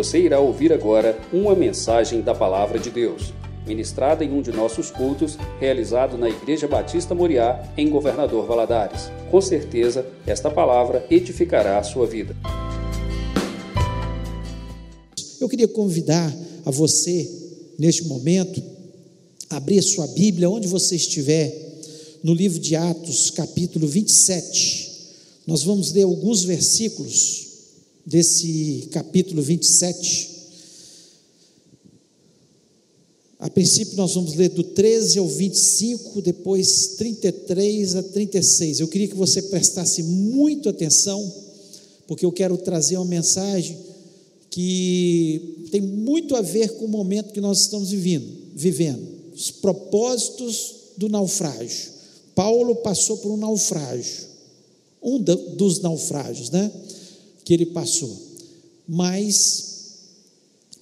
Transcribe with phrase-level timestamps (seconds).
[0.00, 3.34] Você irá ouvir agora uma mensagem da Palavra de Deus,
[3.66, 9.10] ministrada em um de nossos cultos, realizado na Igreja Batista Moriá, em Governador Valadares.
[9.30, 12.34] Com certeza, esta palavra edificará a sua vida.
[15.38, 17.30] Eu queria convidar a você,
[17.78, 18.62] neste momento,
[19.50, 21.54] a abrir sua Bíblia, onde você estiver,
[22.24, 24.92] no livro de Atos, capítulo 27.
[25.46, 27.49] Nós vamos ler alguns versículos
[28.06, 30.40] desse capítulo 27.
[33.38, 38.80] A princípio, nós vamos ler do 13 ao 25, depois 33 a 36.
[38.80, 41.32] Eu queria que você prestasse muito atenção,
[42.06, 43.78] porque eu quero trazer uma mensagem
[44.50, 49.06] que tem muito a ver com o momento que nós estamos vivendo, vivendo.
[49.34, 51.92] Os propósitos do naufrágio.
[52.34, 54.26] Paulo passou por um naufrágio,
[55.02, 56.70] um dos naufrágios, né?
[57.50, 58.16] Que ele passou.
[58.86, 59.64] Mas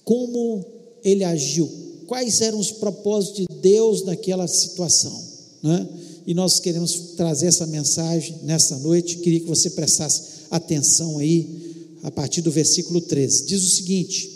[0.03, 0.63] como
[1.03, 1.67] ele agiu?
[2.05, 5.19] Quais eram os propósitos de Deus naquela situação,
[5.63, 5.89] né?
[6.27, 9.17] E nós queremos trazer essa mensagem nessa noite.
[9.17, 10.21] Queria que você prestasse
[10.51, 13.47] atenção aí a partir do versículo 13.
[13.47, 14.29] Diz o seguinte: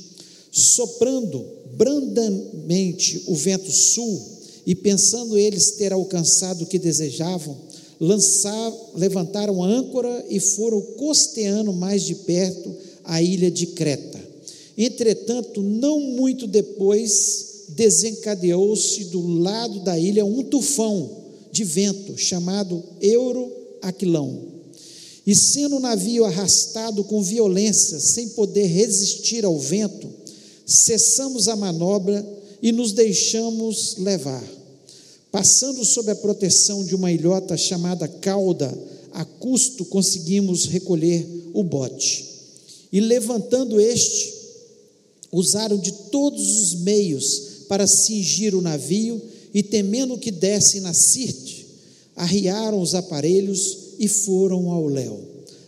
[0.52, 1.46] soprando
[1.78, 4.20] brandamente o vento sul,
[4.66, 7.56] e pensando eles ter alcançado o que desejavam,
[8.00, 14.20] lançar, levantaram a âncora e foram costeando mais de perto a ilha de Creta.
[14.78, 24.54] Entretanto, não muito depois, desencadeou-se do lado da ilha um tufão de vento chamado Euroaquilão
[25.26, 30.10] e sendo o navio arrastado com violência, sem poder resistir ao vento,
[30.66, 32.26] cessamos a manobra
[32.62, 34.44] e nos deixamos levar.
[35.34, 38.72] Passando sob a proteção de uma ilhota chamada cauda,
[39.12, 42.24] a custo conseguimos recolher o bote.
[42.92, 44.32] E levantando este,
[45.32, 49.20] usaram de todos os meios para cingir o navio
[49.52, 51.66] e, temendo que dessem na Sirte,
[52.16, 55.20] arriaram os aparelhos e foram ao léu.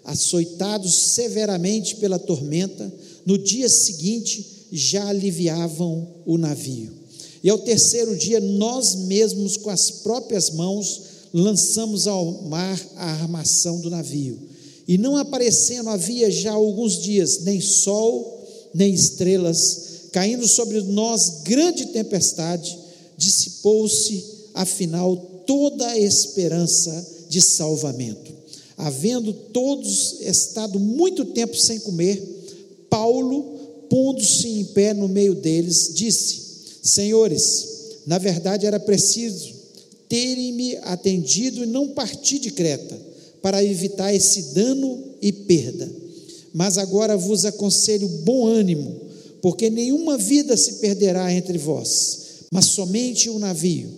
[0.03, 2.93] Açoitados severamente pela tormenta,
[3.25, 7.04] no dia seguinte já aliviavam o navio.
[7.45, 11.01] E ao terceiro dia, nós mesmos, com as próprias mãos,
[11.31, 14.39] lançamos ao mar a armação do navio.
[14.87, 21.85] E não aparecendo havia já alguns dias nem sol, nem estrelas, caindo sobre nós grande
[21.85, 22.75] tempestade,
[23.15, 24.25] dissipou-se,
[24.55, 28.33] afinal, toda a esperança de salvamento.
[28.75, 33.43] Havendo todos estado muito tempo sem comer, Paulo,
[33.87, 36.44] pondo-se em pé no meio deles, disse:
[36.85, 37.67] Senhores,
[38.05, 39.55] na verdade era preciso
[40.07, 42.95] terem-me atendido e não partir de Creta,
[43.41, 45.91] para evitar esse dano e perda.
[46.53, 48.95] Mas agora vos aconselho bom ânimo,
[49.41, 52.19] porque nenhuma vida se perderá entre vós,
[52.51, 53.89] mas somente o um navio.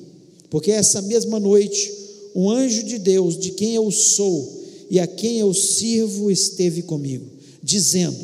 [0.49, 1.93] Porque essa mesma noite
[2.33, 7.25] um anjo de Deus, de quem eu sou e a quem eu sirvo, esteve comigo,
[7.61, 8.17] dizendo: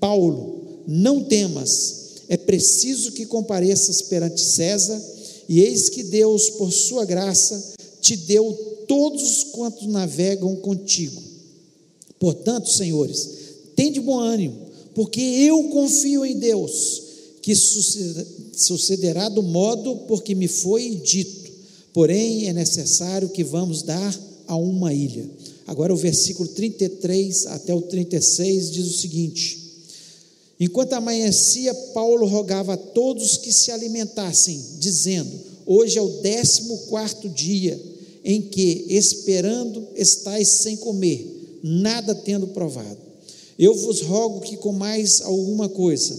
[0.00, 1.99] Paulo, não temas,
[2.30, 4.98] é preciso que compareças perante César,
[5.46, 8.52] e eis que Deus, por sua graça, te deu
[8.88, 11.20] todos quantos navegam contigo.
[12.18, 13.28] Portanto, senhores,
[13.76, 14.56] tende bom ânimo,
[14.94, 17.02] porque eu confio em Deus,
[17.42, 21.40] que sucederá do modo por que me foi dito
[21.92, 25.28] Porém, é necessário que vamos dar a uma ilha.
[25.66, 29.59] Agora, o versículo 33 até o 36 diz o seguinte:
[30.60, 35.32] Enquanto amanhecia, Paulo rogava a todos que se alimentassem, dizendo:
[35.66, 37.80] Hoje é o décimo quarto dia
[38.22, 42.98] em que, esperando, estáis sem comer, nada tendo provado.
[43.58, 46.14] Eu vos rogo que comais alguma coisa,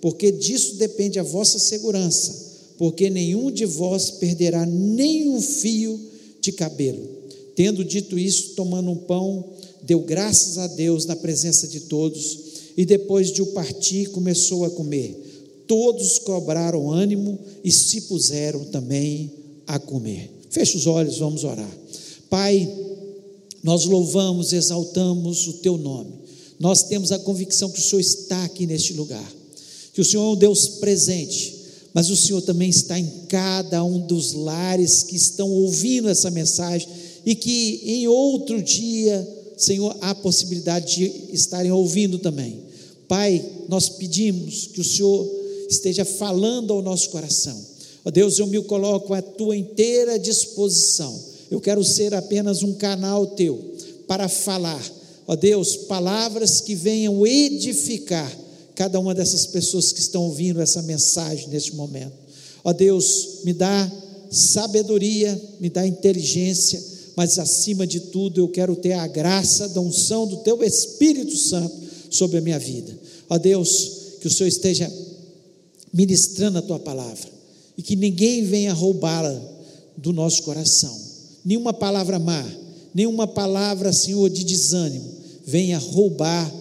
[0.00, 2.42] porque disso depende a vossa segurança
[2.82, 6.00] porque nenhum de vós perderá nem um fio
[6.40, 7.08] de cabelo.
[7.54, 9.52] Tendo dito isso, tomando um pão,
[9.84, 12.38] deu graças a Deus na presença de todos,
[12.76, 15.64] e depois de o partir, começou a comer.
[15.66, 19.30] Todos cobraram ânimo e se puseram também
[19.66, 20.30] a comer.
[20.50, 21.78] Feche os olhos, vamos orar.
[22.28, 22.70] Pai,
[23.62, 26.12] nós louvamos, exaltamos o teu nome.
[26.58, 29.32] Nós temos a convicção que o Senhor está aqui neste lugar,
[29.92, 31.62] que o Senhor é um Deus presente
[31.94, 36.88] mas o Senhor também está em cada um dos lares que estão ouvindo essa mensagem
[37.24, 42.60] e que em outro dia, Senhor, há possibilidade de estarem ouvindo também.
[43.12, 45.30] Pai, nós pedimos que o Senhor
[45.68, 47.62] esteja falando ao nosso coração.
[48.06, 51.22] Ó Deus, eu me coloco à tua inteira disposição.
[51.50, 53.74] Eu quero ser apenas um canal teu
[54.08, 54.82] para falar.
[55.26, 58.34] Ó Deus, palavras que venham edificar
[58.74, 62.14] cada uma dessas pessoas que estão ouvindo essa mensagem neste momento.
[62.64, 63.92] Ó Deus, me dá
[64.30, 66.82] sabedoria, me dá inteligência,
[67.14, 71.82] mas acima de tudo eu quero ter a graça da unção do Teu Espírito Santo
[72.08, 73.01] sobre a minha vida.
[73.28, 74.90] Ó Deus, que o Senhor esteja
[75.92, 77.30] ministrando a Tua palavra
[77.76, 79.40] e que ninguém venha roubá-la
[79.96, 80.96] do nosso coração.
[81.44, 82.44] Nenhuma palavra má,
[82.94, 86.52] nenhuma palavra, Senhor, de desânimo venha roubar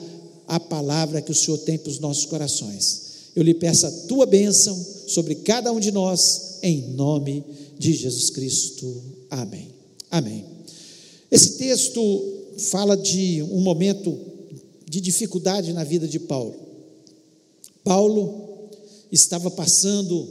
[0.47, 3.01] a palavra que o Senhor tem para os nossos corações.
[3.35, 4.77] Eu lhe peço a tua bênção
[5.07, 7.43] sobre cada um de nós, em nome
[7.79, 9.01] de Jesus Cristo.
[9.29, 9.69] Amém.
[10.09, 10.45] Amém.
[11.31, 12.01] Esse texto
[12.57, 14.17] fala de um momento
[14.91, 16.53] de dificuldade na vida de Paulo.
[17.81, 18.67] Paulo
[19.09, 20.27] estava passando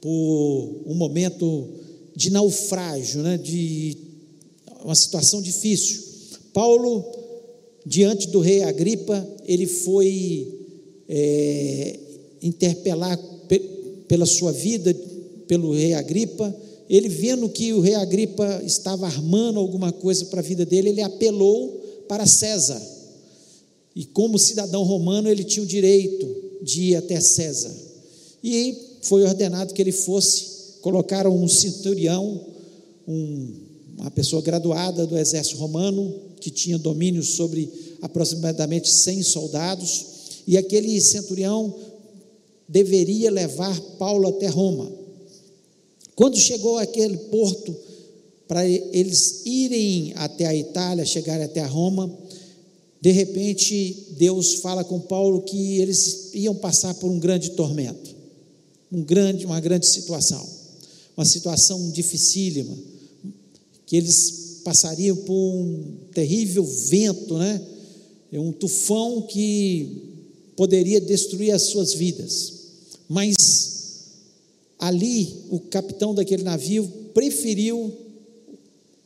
[0.00, 1.68] por um momento
[2.16, 3.96] de naufrágio, né, de
[4.84, 6.02] uma situação difícil.
[6.52, 7.04] Paulo,
[7.86, 10.52] diante do rei Agripa, ele foi
[11.08, 11.96] é,
[12.42, 13.16] interpelar
[13.46, 13.60] pe
[14.08, 14.92] pela sua vida,
[15.46, 16.52] pelo rei Agripa.
[16.90, 21.02] Ele vendo que o rei Agripa estava armando alguma coisa para a vida dele, ele
[21.02, 22.91] apelou para César.
[23.94, 26.26] E como cidadão romano, ele tinha o direito
[26.62, 27.74] de ir até César.
[28.42, 30.78] E foi ordenado que ele fosse.
[30.80, 32.46] Colocaram um centurião,
[33.06, 33.54] um,
[33.98, 40.06] uma pessoa graduada do exército romano, que tinha domínio sobre aproximadamente 100 soldados,
[40.46, 41.72] e aquele centurião
[42.68, 44.90] deveria levar Paulo até Roma.
[46.16, 47.76] Quando chegou aquele porto,
[48.48, 52.10] para eles irem até a Itália, chegarem até a Roma,
[53.02, 58.14] de repente Deus fala com Paulo que eles iam passar por um grande tormento,
[58.92, 60.48] um grande, uma grande situação,
[61.16, 62.78] uma situação dificílima,
[63.84, 67.60] que eles passariam por um terrível vento, né?
[68.32, 70.04] Um tufão que
[70.56, 72.52] poderia destruir as suas vidas.
[73.08, 73.34] Mas
[74.78, 77.92] ali o capitão daquele navio preferiu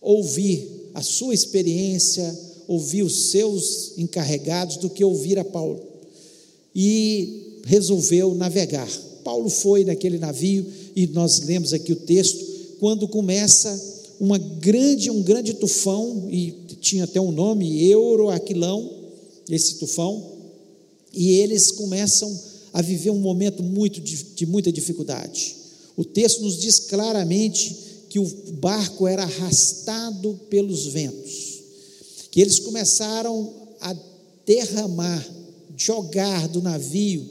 [0.02, 5.80] ouvir a sua experiência, ouvir os seus encarregados do que ouvir a Paulo.
[6.74, 8.88] E resolveu navegar.
[9.24, 10.64] Paulo foi naquele navio
[10.94, 12.44] e nós lemos aqui o texto
[12.78, 18.88] quando começa uma grande um grande tufão e tinha até um nome Euroaquilão,
[19.50, 20.36] esse tufão,
[21.12, 22.32] e eles começam
[22.72, 25.56] a viver um momento muito de, de muita dificuldade.
[25.96, 27.74] O texto nos diz claramente
[28.08, 28.26] que o
[28.60, 31.45] barco era arrastado pelos ventos,
[32.36, 33.50] que eles começaram
[33.80, 33.96] a
[34.44, 35.26] derramar,
[35.74, 37.26] jogar do navio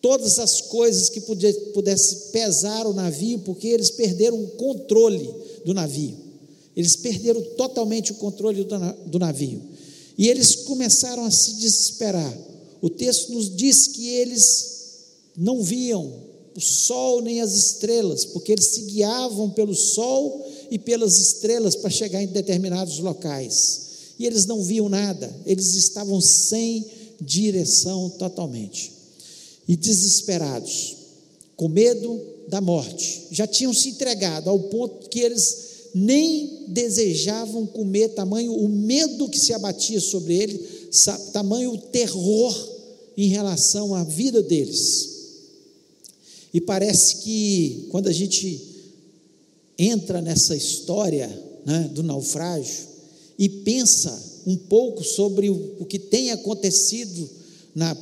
[0.00, 5.30] todas as coisas que pudesse pesar o navio, porque eles perderam o controle
[5.66, 6.16] do navio.
[6.74, 8.66] Eles perderam totalmente o controle
[9.04, 9.60] do navio.
[10.16, 12.38] E eles começaram a se desesperar.
[12.80, 14.76] O texto nos diz que eles
[15.36, 16.10] não viam
[16.56, 21.90] o sol nem as estrelas, porque eles se guiavam pelo sol e pelas estrelas para
[21.90, 23.85] chegar em determinados locais.
[24.18, 26.84] E eles não viam nada, eles estavam sem
[27.20, 28.92] direção totalmente.
[29.68, 30.96] E desesperados,
[31.56, 38.10] com medo da morte, já tinham se entregado ao ponto que eles nem desejavam comer,
[38.10, 40.58] tamanho o medo que se abatia sobre ele,
[41.32, 42.76] tamanho o terror
[43.16, 45.16] em relação à vida deles.
[46.52, 48.60] E parece que quando a gente
[49.78, 51.28] entra nessa história
[51.64, 52.95] né, do naufrágio
[53.38, 57.28] e pensa um pouco sobre o, que tem acontecido
[57.74, 57.96] na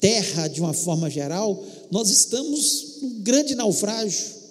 [0.00, 4.42] terra de uma forma geral, nós estamos num grande naufrágio.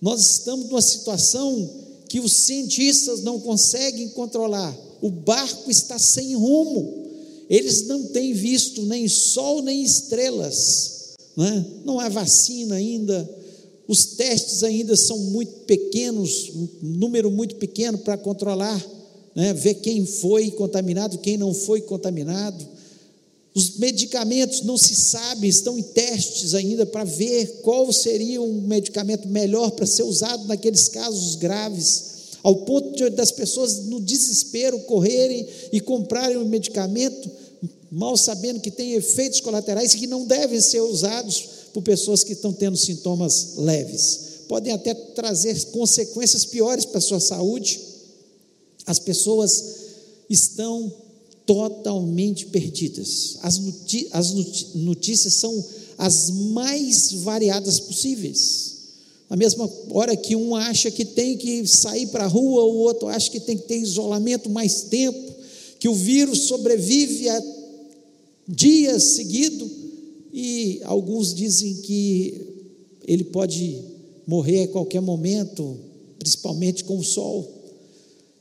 [0.00, 1.68] Nós estamos numa situação
[2.08, 4.76] que os cientistas não conseguem controlar.
[5.02, 7.06] O barco está sem rumo.
[7.50, 11.64] Eles não têm visto nem sol nem estrelas, não, é?
[11.84, 13.28] não há vacina ainda,
[13.86, 18.84] os testes ainda são muito pequenos, um número muito pequeno para controlar,
[19.36, 19.52] né?
[19.52, 22.66] ver quem foi contaminado, quem não foi contaminado.
[23.54, 29.28] Os medicamentos não se sabe, estão em testes ainda para ver qual seria um medicamento
[29.28, 35.46] melhor para ser usado naqueles casos graves ao ponto de, das pessoas no desespero correrem
[35.72, 37.30] e comprarem o um medicamento,
[37.90, 42.52] mal sabendo que tem efeitos colaterais que não devem ser usados por pessoas que estão
[42.52, 44.20] tendo sintomas leves.
[44.48, 47.80] Podem até trazer consequências piores para a sua saúde.
[48.86, 49.76] As pessoas
[50.30, 50.92] estão
[51.44, 53.38] totalmente perdidas.
[53.42, 53.58] As,
[54.74, 55.64] notícias são
[55.96, 58.76] as mais variadas possíveis.
[59.28, 63.08] Na mesma hora que um acha que tem que sair para a rua, o outro
[63.08, 65.34] acha que tem que ter isolamento mais tempo,
[65.80, 67.42] que o vírus sobrevive a
[68.46, 69.68] dias seguidos,
[70.32, 72.40] e alguns dizem que
[73.06, 73.80] ele pode
[74.26, 75.76] morrer a qualquer momento,
[76.18, 77.55] principalmente com o sol.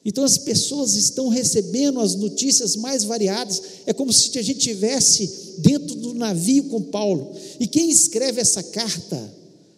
[0.06, 3.60] Então as pessoas estão recebendo as notícias mais variadas.
[3.88, 7.36] É como se a gente tivesse dentro do navio com Paulo.
[7.60, 9.34] E quem escreve essa carta,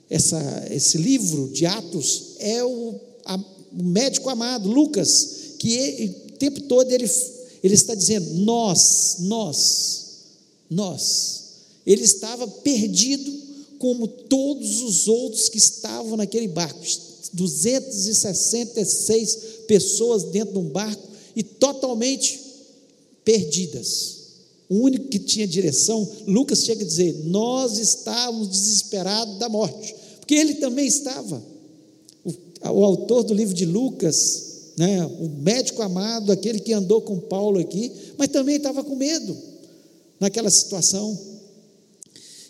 [0.09, 6.31] essa, esse livro de Atos, é o, a, o médico amado Lucas, que ele, o
[6.37, 7.09] tempo todo ele,
[7.63, 10.05] ele está dizendo: nós, nós,
[10.69, 11.37] nós.
[11.85, 13.33] Ele estava perdido
[13.79, 16.85] como todos os outros que estavam naquele barco.
[17.33, 22.39] 266 pessoas dentro de um barco e totalmente
[23.23, 24.17] perdidas.
[24.69, 30.35] O único que tinha direção, Lucas chega a dizer: Nós estávamos desesperados da morte, porque
[30.35, 31.41] ele também estava.
[32.25, 32.33] O,
[32.71, 37.59] o autor do livro de Lucas, né, o médico amado, aquele que andou com Paulo
[37.59, 39.37] aqui, mas também estava com medo
[40.19, 41.17] naquela situação.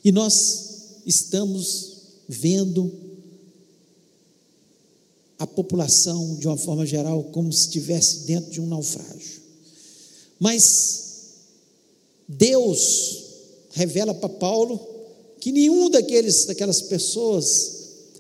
[0.04, 0.68] E nós
[1.06, 1.98] estamos
[2.28, 2.92] vendo
[5.40, 9.42] a população, de uma forma geral, como se estivesse dentro de um naufrágio.
[10.40, 11.04] Mas
[12.28, 13.24] Deus
[13.72, 14.80] revela para Paulo
[15.40, 17.76] que nenhum daqueles, daquelas pessoas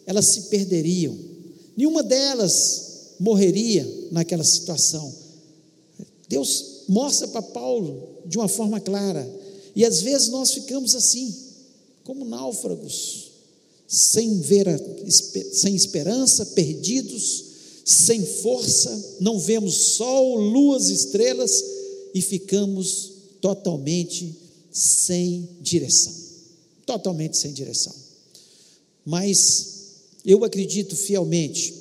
[0.06, 1.18] elas se perderiam,
[1.76, 5.14] nenhuma delas morreria naquela situação.
[6.30, 9.28] Deus mostra para Paulo de uma forma clara,
[9.76, 11.36] e às vezes nós ficamos assim,
[12.04, 13.27] como náufragos,
[13.88, 14.78] sem ver, a,
[15.54, 17.46] sem esperança, perdidos,
[17.86, 21.64] sem força, não vemos sol, luas, estrelas
[22.14, 24.36] e ficamos totalmente
[24.72, 26.14] sem direção.
[26.86, 27.96] Totalmente sem direção.
[29.06, 29.78] Mas
[30.26, 31.74] eu acredito fielmente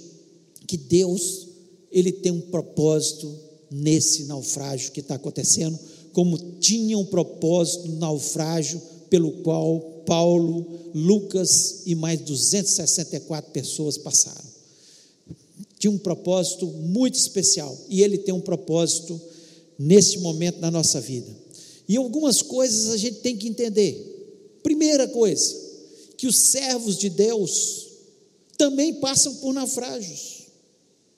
[0.67, 1.49] que Deus,
[1.91, 3.35] Ele tem um propósito
[3.69, 5.77] nesse naufrágio que está acontecendo,
[6.13, 14.57] como tinha um propósito no naufrágio pelo qual Paulo, Lucas e mais 264 pessoas passaram.
[15.79, 19.21] Tinha um propósito muito especial e ele tem um propósito
[19.79, 21.31] nesse momento na nossa vida.
[21.89, 24.59] E algumas coisas a gente tem que entender.
[24.63, 25.55] Primeira coisa,
[26.17, 27.87] que os servos de Deus
[28.57, 30.47] também passam por naufrágios.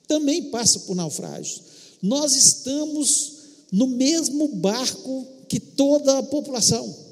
[0.07, 1.61] Também passam por naufrágios.
[2.01, 3.33] Nós estamos
[3.71, 7.08] no mesmo barco que toda a população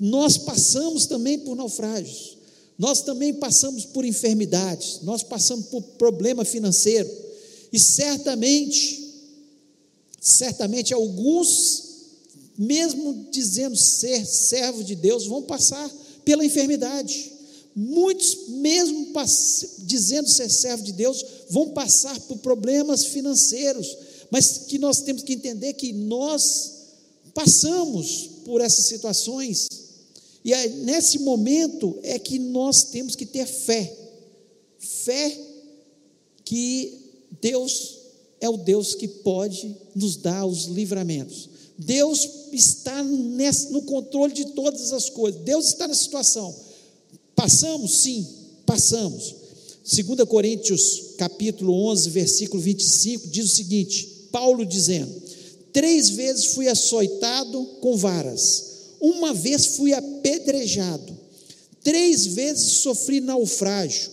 [0.00, 2.36] nós passamos também por naufrágios,
[2.78, 7.10] nós também passamos por enfermidades, nós passamos por problema financeiro,
[7.72, 9.14] e certamente,
[10.20, 11.84] certamente alguns,
[12.58, 15.90] mesmo dizendo ser servo de Deus, vão passar
[16.24, 17.32] pela enfermidade.
[17.74, 19.08] Muitos, mesmo
[19.78, 23.96] dizendo ser servo de Deus, vão passar por problemas financeiros,
[24.30, 26.72] mas que nós temos que entender que nós
[27.34, 29.68] passamos por essas situações
[30.46, 33.92] e nesse momento é que nós temos que ter fé.
[34.78, 35.36] Fé
[36.44, 37.00] que
[37.42, 37.96] Deus
[38.40, 41.48] é o Deus que pode nos dar os livramentos.
[41.76, 45.40] Deus está nesse, no controle de todas as coisas.
[45.40, 46.54] Deus está na situação.
[47.34, 48.02] Passamos?
[48.02, 48.24] Sim,
[48.64, 49.34] passamos.
[49.82, 55.12] 2 Coríntios capítulo 11, versículo 25, diz o seguinte: Paulo dizendo:
[55.72, 61.16] Três vezes fui açoitado com varas uma vez fui apedrejado,
[61.82, 64.10] três vezes sofri naufrágio,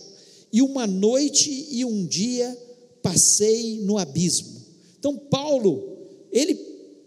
[0.52, 2.56] e uma noite e um dia
[3.02, 4.62] passei no abismo.
[4.98, 5.98] Então, Paulo,
[6.30, 6.58] ele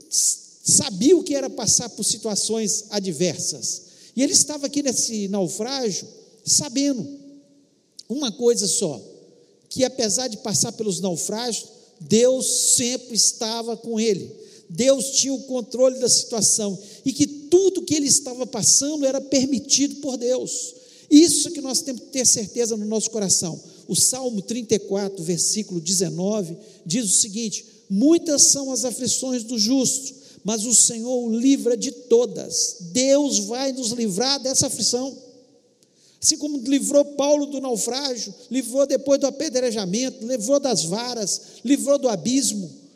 [0.10, 3.84] sabia o que era passar por situações adversas,
[4.16, 6.08] e ele estava aqui nesse naufrágio
[6.44, 7.08] sabendo
[8.10, 9.02] uma coisa só:
[9.70, 11.68] que apesar de passar pelos naufrágios,
[12.00, 14.32] Deus sempre estava com ele.
[14.70, 19.98] Deus tinha o controle da situação e que tudo que ele estava passando era permitido
[19.98, 20.76] por Deus.
[21.10, 23.60] Isso que nós temos que ter certeza no nosso coração.
[23.88, 30.14] O Salmo 34, versículo 19, diz o seguinte: Muitas são as aflições do justo,
[30.44, 32.78] mas o Senhor o livra de todas.
[32.92, 35.16] Deus vai nos livrar dessa aflição.
[36.22, 42.10] Assim como livrou Paulo do naufrágio, livrou depois do apedrejamento, livrou das varas, livrou do
[42.10, 42.88] abismo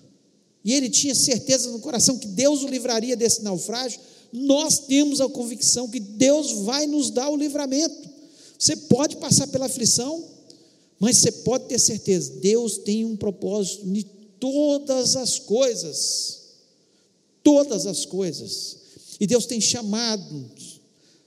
[0.64, 4.00] e ele tinha certeza no coração que Deus o livraria desse naufrágio,
[4.32, 8.10] nós temos a convicção que Deus vai nos dar o livramento.
[8.58, 10.24] Você pode passar pela aflição,
[11.00, 14.06] mas você pode ter certeza, Deus tem um propósito em
[14.40, 16.42] todas as coisas.
[17.44, 18.78] Todas as coisas.
[19.20, 20.46] E Deus tem chamado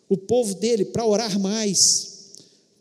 [0.09, 2.33] o povo dele para orar mais,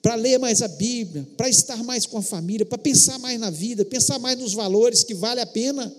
[0.02, 3.50] para ler mais a Bíblia, para estar mais com a família, para pensar mais na
[3.50, 5.94] vida, pensar mais nos valores que vale a pena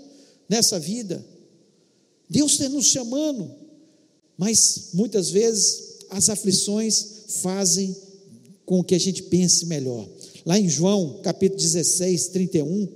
[0.49, 1.25] nessa vida.
[2.29, 3.51] Deus está nos chamando,
[4.37, 7.07] mas muitas vezes as aflições
[7.43, 7.95] fazem
[8.65, 10.09] com que a gente pense melhor.
[10.45, 12.89] Lá em João, capítulo 16, 31,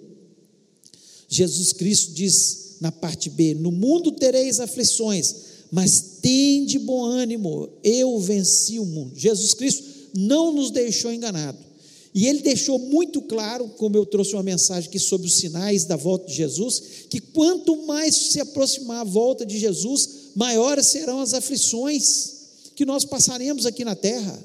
[1.29, 5.35] Jesus Cristo diz na parte B: No mundo tereis aflições,
[5.71, 9.13] mas tende bom ânimo, eu venci o mundo.
[9.17, 11.69] Jesus Cristo não nos deixou enganado.
[12.15, 15.95] E ele deixou muito claro, como eu trouxe uma mensagem aqui sobre os sinais da
[15.95, 21.35] volta de Jesus, que quanto mais se aproximar a volta de Jesus, maiores serão as
[21.35, 24.39] aflições que nós passaremos aqui na terra.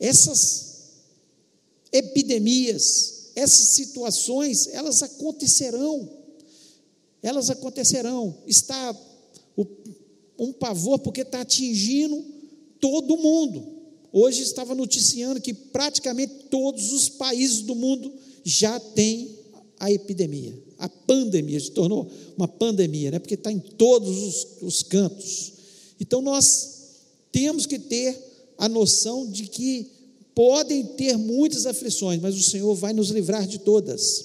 [0.00, 0.74] Essas
[1.92, 6.10] epidemias, essas situações, elas acontecerão.
[7.22, 8.36] Elas acontecerão.
[8.44, 8.92] Está
[10.36, 12.24] um pavor porque está atingindo
[12.80, 13.64] todo mundo.
[14.12, 19.38] Hoje estava noticiando que praticamente todos os países do mundo já têm
[19.78, 23.18] a epidemia, a pandemia, se tornou uma pandemia, né?
[23.18, 25.52] porque está em todos os, os cantos.
[25.98, 26.74] Então nós
[27.32, 28.16] temos que ter
[28.58, 29.90] a noção de que
[30.34, 34.24] podem ter muitas aflições, mas o Senhor vai nos livrar de todas.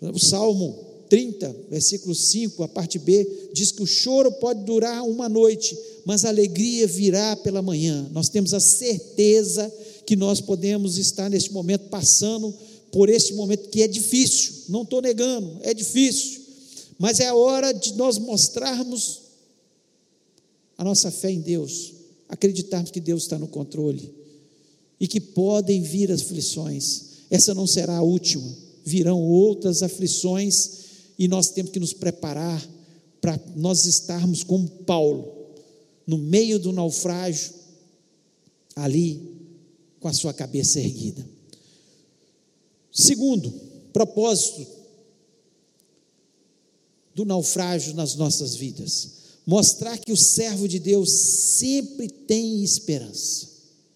[0.00, 5.28] O Salmo 30, versículo 5, a parte B, diz que o choro pode durar uma
[5.28, 8.08] noite, mas a alegria virá pela manhã.
[8.12, 9.72] Nós temos a certeza
[10.06, 12.54] que nós podemos estar neste momento passando
[12.92, 16.42] por este momento que é difícil, não estou negando, é difícil,
[16.98, 19.22] mas é a hora de nós mostrarmos
[20.76, 21.94] a nossa fé em Deus,
[22.28, 24.14] acreditarmos que Deus está no controle
[25.00, 27.04] e que podem vir aflições.
[27.30, 30.82] Essa não será a última, virão outras aflições
[31.18, 32.62] e nós temos que nos preparar
[33.22, 35.32] para nós estarmos como Paulo,
[36.06, 37.54] no meio do naufrágio,
[38.76, 39.20] ali
[39.98, 41.31] com a sua cabeça erguida.
[42.92, 43.50] Segundo,
[43.92, 44.66] propósito
[47.14, 49.08] do naufrágio nas nossas vidas:
[49.46, 53.48] mostrar que o servo de Deus sempre tem esperança.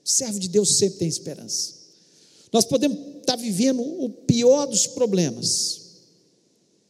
[0.04, 1.74] O servo de Deus sempre tem esperança.
[2.52, 5.80] Nós podemos estar vivendo o pior dos problemas,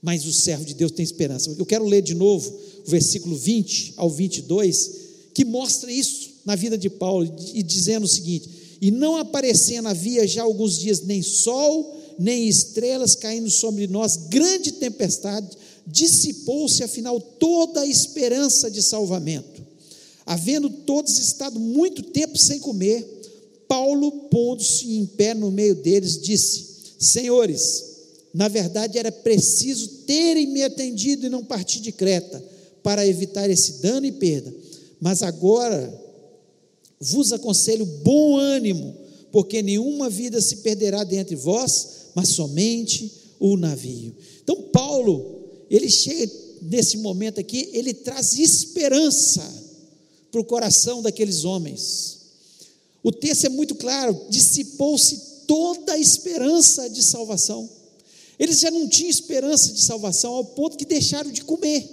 [0.03, 1.55] mas o servo de Deus tem esperança.
[1.59, 4.91] Eu quero ler de novo o versículo 20 ao 22,
[5.35, 8.49] que mostra isso na vida de Paulo, e dizendo o seguinte:
[8.81, 14.73] E não aparecendo havia já alguns dias nem sol, nem estrelas caindo sobre nós, grande
[14.73, 19.65] tempestade, dissipou-se afinal toda a esperança de salvamento.
[20.25, 23.05] Havendo todos estado muito tempo sem comer,
[23.69, 26.67] Paulo, pondo-se em pé no meio deles, disse:
[26.99, 27.85] Senhores,
[28.35, 32.45] na verdade, era preciso terem me atendido e não partir de Creta,
[32.83, 34.53] para evitar esse dano e perda.
[35.01, 36.07] Mas agora
[37.01, 38.95] vos aconselho bom ânimo,
[39.37, 44.17] porque nenhuma vida se perderá dentre vós, mas somente o navio.
[44.43, 49.43] Então, Paulo, ele chega nesse momento aqui, ele traz esperança
[50.33, 52.21] para o coração daqueles homens.
[53.03, 57.69] O texto é muito claro: dissipou-se toda a esperança de salvação.
[58.39, 61.87] Eles já não tinham esperança de salvação ao ponto que deixaram de comer.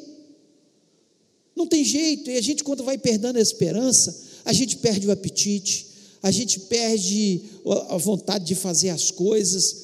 [1.53, 5.11] Não tem jeito, e a gente, quando vai perdendo a esperança, a gente perde o
[5.11, 5.91] apetite,
[6.23, 7.41] a gente perde
[7.89, 9.75] a vontade de fazer as coisas.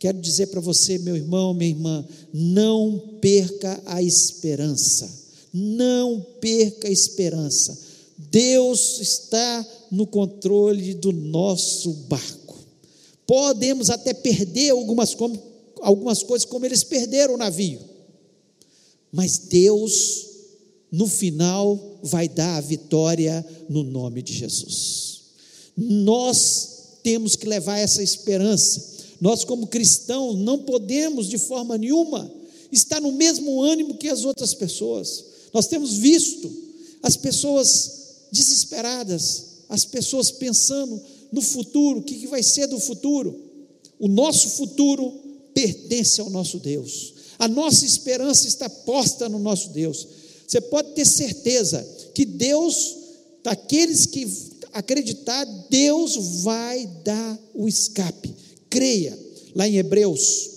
[0.00, 5.08] Quero dizer para você, meu irmão, minha irmã, não perca a esperança,
[5.52, 7.78] não perca a esperança.
[8.18, 12.56] Deus está no controle do nosso barco.
[13.26, 15.16] Podemos até perder algumas,
[15.80, 17.80] algumas coisas, como eles perderam o navio,
[19.12, 20.26] mas Deus,
[20.90, 25.20] no final, vai dar a vitória no nome de Jesus.
[25.76, 28.96] Nós temos que levar essa esperança.
[29.20, 32.30] Nós, como cristãos, não podemos de forma nenhuma
[32.72, 35.24] estar no mesmo ânimo que as outras pessoas.
[35.52, 36.50] Nós temos visto
[37.02, 37.96] as pessoas
[38.32, 41.00] desesperadas, as pessoas pensando
[41.32, 43.34] no futuro, o que, vai ser do futuro?
[43.98, 45.12] O nosso futuro
[45.54, 50.06] pertence ao nosso Deus, a nossa esperança está posta no nosso Deus.
[50.46, 51.86] Você pode ter certeza
[52.16, 52.96] que Deus,
[53.44, 54.26] daqueles que
[54.72, 58.34] acreditar, Deus vai dar o escape.
[58.70, 59.18] Creia,
[59.54, 60.48] lá em Hebreus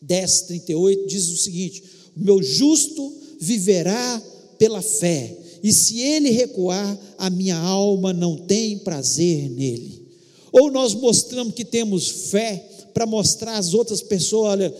[0.00, 1.84] 10, 38, diz o seguinte:
[2.16, 4.22] O meu justo viverá
[4.56, 10.08] pela fé e se ele recuar, a minha alma não tem prazer nele.
[10.50, 14.74] Ou nós mostramos que temos fé para mostrar às outras pessoas: olha,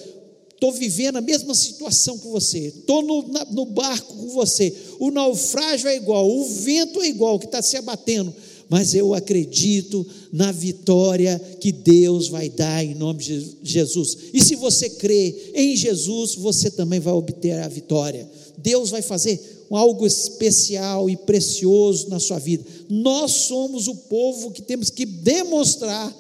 [0.63, 5.89] estou vivendo a mesma situação que você, estou no, no, barco com você, o naufrágio
[5.89, 8.33] é igual, o vento é igual, que está se abatendo,
[8.69, 14.17] mas eu acredito na vitória que Deus vai dar em nome de Jesus.
[14.33, 18.31] E se você crê em Jesus, você também vai obter a vitória.
[18.57, 22.65] Deus vai fazer algo especial e precioso na sua vida.
[22.89, 26.17] Nós somos o povo que temos que demonstrar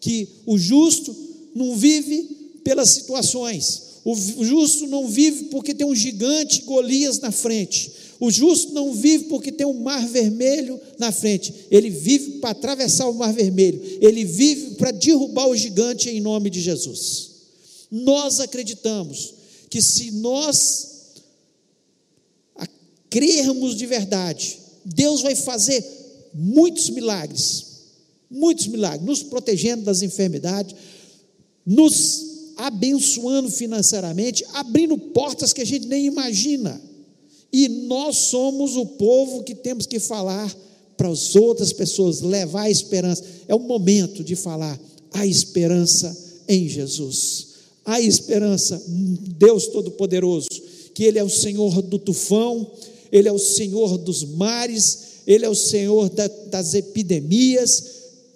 [0.00, 1.14] que o justo
[1.54, 7.90] não vive pelas situações, o justo não vive porque tem um gigante Golias na frente,
[8.20, 13.08] o justo não vive porque tem um mar vermelho na frente, ele vive para atravessar
[13.08, 17.30] o mar vermelho, ele vive para derrubar o gigante em nome de Jesus.
[17.90, 19.34] Nós acreditamos
[19.70, 20.94] que se nós
[23.08, 25.84] crermos de verdade, Deus vai fazer
[26.34, 27.66] muitos milagres,
[28.28, 30.74] muitos milagres, nos protegendo das enfermidades,
[31.64, 36.80] nos abençoando financeiramente, abrindo portas que a gente nem imagina.
[37.52, 40.54] E nós somos o povo que temos que falar
[40.96, 43.24] para as outras pessoas, levar a esperança.
[43.46, 44.78] É o momento de falar
[45.12, 46.16] a esperança
[46.48, 47.48] em Jesus.
[47.84, 48.82] A esperança,
[49.38, 50.48] Deus Todo-Poderoso,
[50.94, 52.70] que Ele é o Senhor do tufão,
[53.12, 57.84] Ele é o Senhor dos mares, Ele é o Senhor da, das epidemias,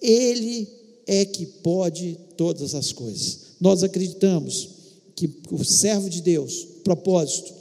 [0.03, 0.69] Ele
[1.07, 3.48] é que pode todas as coisas.
[3.61, 4.69] Nós acreditamos
[5.15, 7.53] que o servo de Deus, propósito,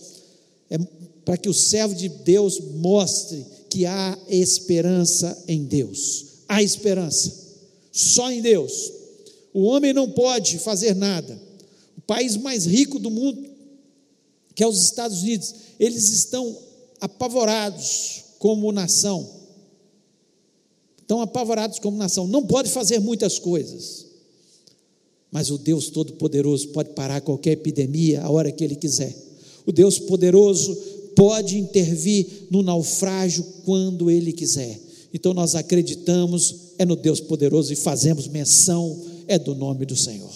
[0.69, 0.77] é
[1.25, 6.25] para que o servo de Deus mostre que há esperança em Deus.
[6.47, 7.33] Há esperança.
[7.91, 8.93] Só em Deus.
[9.53, 11.37] O homem não pode fazer nada.
[11.97, 13.43] O país mais rico do mundo,
[14.55, 16.57] que é os Estados Unidos, eles estão
[17.01, 19.27] apavorados como nação.
[21.01, 22.27] Estão apavorados como nação.
[22.27, 24.06] Não pode fazer muitas coisas.
[25.31, 29.15] Mas o Deus Todo-Poderoso pode parar qualquer epidemia a hora que Ele quiser.
[29.65, 30.75] O Deus Poderoso
[31.15, 34.79] pode intervir no naufrágio quando Ele quiser.
[35.13, 40.31] Então nós acreditamos é no Deus poderoso e fazemos menção é do nome do Senhor.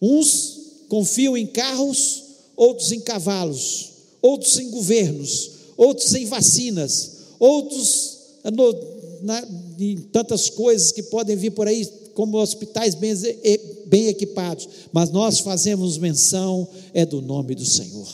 [0.00, 2.22] Uns confiam em carros,
[2.54, 3.90] outros em cavalos,
[4.20, 8.74] outros em governos, outros em vacinas, outros no,
[9.22, 13.12] na, em tantas coisas que podem vir por aí, como hospitais bem,
[13.86, 18.08] bem equipados, mas nós fazemos menção é do nome do Senhor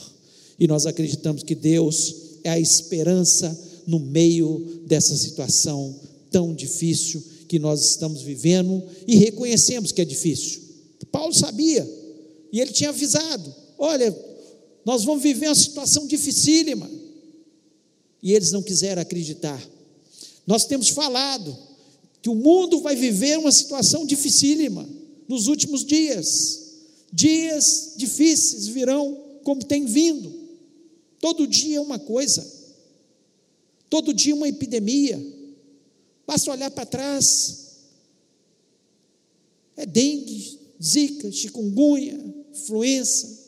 [0.58, 5.94] e nós acreditamos que Deus é a esperança no meio dessa situação
[6.32, 10.60] tão difícil que nós estamos vivendo e reconhecemos que é difícil.
[11.12, 11.88] Paulo sabia
[12.52, 14.12] e ele tinha avisado: olha,
[14.84, 16.90] nós vamos viver uma situação dificílima.
[18.20, 19.60] E eles não quiseram acreditar.
[20.46, 21.56] Nós temos falado
[22.22, 24.88] que o mundo vai viver uma situação dificílima
[25.26, 26.62] nos últimos dias.
[27.12, 30.32] Dias difíceis virão como tem vindo.
[31.20, 32.48] Todo dia é uma coisa,
[33.90, 35.20] todo dia uma epidemia.
[36.24, 37.58] Basta olhar para trás.
[39.76, 42.18] É dengue, zika, chikungunya,
[42.52, 43.42] influenza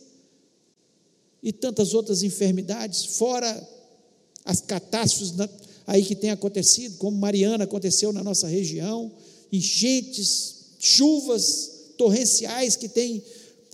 [1.42, 3.68] e tantas outras enfermidades, fora
[4.44, 5.32] as catástrofes
[5.86, 9.10] aí que tem acontecido, como Mariana aconteceu na nossa região,
[9.52, 13.22] enchentes, chuvas torrenciais que têm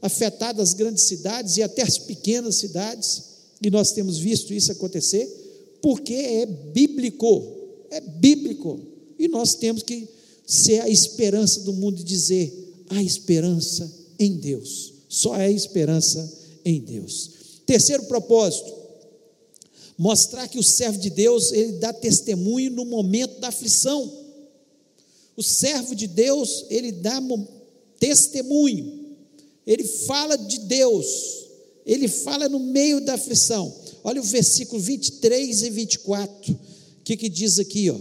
[0.03, 3.23] afetado as grandes cidades e até as pequenas cidades.
[3.63, 5.29] E nós temos visto isso acontecer
[5.83, 7.43] porque é bíblico,
[7.91, 8.79] é bíblico.
[9.19, 10.09] E nós temos que
[10.47, 14.93] ser a esperança do mundo e dizer: a esperança em Deus.
[15.09, 16.31] Só é esperança
[16.65, 17.31] em Deus.
[17.67, 18.73] Terceiro propósito,
[20.01, 24.11] mostrar que o servo de Deus, ele dá testemunho no momento da aflição.
[25.37, 27.21] O servo de Deus, ele dá
[27.99, 29.15] testemunho.
[29.67, 31.07] Ele fala de Deus,
[31.85, 33.71] ele fala no meio da aflição.
[34.03, 36.55] Olha o versículo 23 e 24.
[36.55, 36.59] O
[37.05, 37.91] que, que diz aqui?
[37.91, 37.99] Ó?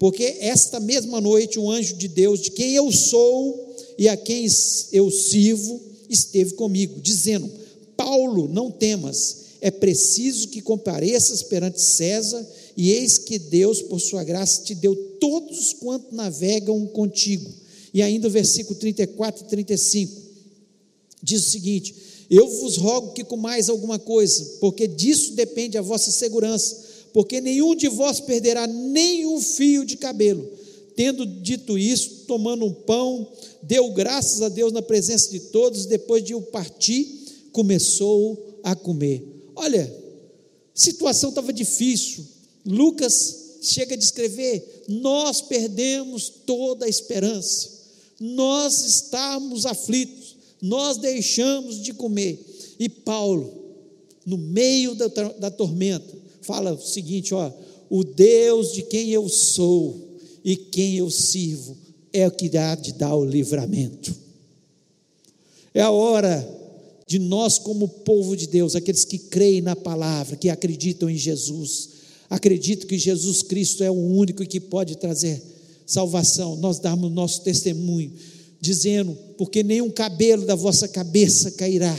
[0.00, 4.48] Porque esta mesma noite um anjo de Deus, de quem eu sou e a quem
[4.90, 7.48] eu sirvo, esteve comigo, dizendo:
[7.96, 12.46] Paulo, não temas, é preciso que compareças perante César,
[12.76, 17.50] e eis que Deus, por sua graça, te deu todos quanto navegam contigo.
[17.92, 20.20] E ainda o versículo 34 e 35
[21.22, 21.94] diz o seguinte:
[22.30, 26.78] eu vos rogo que comais alguma coisa, porque disso depende a vossa segurança,
[27.12, 30.48] porque nenhum de vós perderá nem um fio de cabelo.
[30.94, 33.26] Tendo dito isso, tomando um pão,
[33.62, 37.08] deu graças a Deus na presença de todos, depois de o partir,
[37.52, 39.39] começou a comer.
[39.60, 39.94] Olha,
[40.74, 42.24] situação estava difícil.
[42.64, 47.70] Lucas chega a descrever: nós perdemos toda a esperança,
[48.18, 52.38] nós estamos aflitos nós deixamos de comer.
[52.78, 53.52] E Paulo,
[54.26, 57.50] no meio da, da tormenta, fala o seguinte: ó,
[57.88, 61.76] o Deus de quem eu sou e quem eu sirvo
[62.12, 64.14] é o que há de dar o livramento.
[65.72, 66.59] É a hora
[67.10, 71.88] de nós, como povo de Deus, aqueles que creem na palavra, que acreditam em Jesus,
[72.30, 75.42] acreditam que Jesus Cristo é o único que pode trazer
[75.84, 78.12] salvação, nós darmos nosso testemunho,
[78.60, 81.98] dizendo: porque nenhum cabelo da vossa cabeça cairá.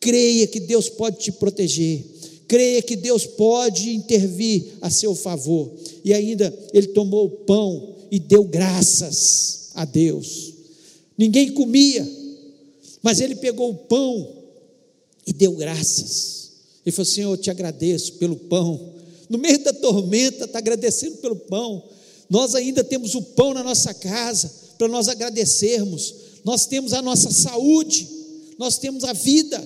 [0.00, 2.04] Creia que Deus pode te proteger,
[2.48, 5.70] creia que Deus pode intervir a seu favor.
[6.04, 10.52] E ainda ele tomou o pão e deu graças a Deus.
[11.16, 12.23] Ninguém comia,
[13.04, 14.44] mas ele pegou o pão
[15.26, 16.52] e deu graças.
[16.86, 18.94] Ele falou: Senhor, eu te agradeço pelo pão.
[19.28, 21.84] No meio da tormenta, está agradecendo pelo pão.
[22.30, 26.14] Nós ainda temos o pão na nossa casa para nós agradecermos.
[26.44, 28.08] Nós temos a nossa saúde,
[28.58, 29.62] nós temos a vida,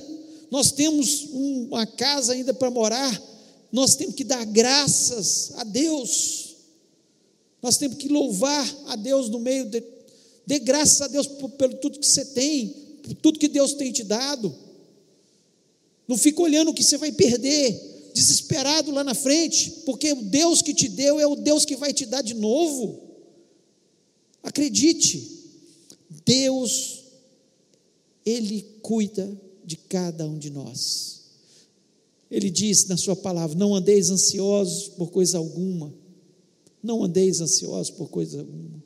[0.50, 3.22] nós temos uma casa ainda para morar.
[3.70, 6.56] Nós temos que dar graças a Deus.
[7.62, 9.80] Nós temos que louvar a Deus no meio de.
[10.44, 14.54] Dê graças a Deus pelo tudo que você tem, tudo que Deus tem te dado.
[16.06, 20.62] Não fica olhando o que você vai perder, desesperado lá na frente, porque o Deus
[20.62, 23.02] que te deu é o Deus que vai te dar de novo.
[24.42, 25.38] Acredite,
[26.24, 27.04] Deus,
[28.24, 29.30] Ele cuida
[29.64, 31.18] de cada um de nós.
[32.30, 35.94] Ele diz na Sua palavra: Não andeis ansiosos por coisa alguma,
[36.82, 38.82] não andeis ansiosos por coisa alguma.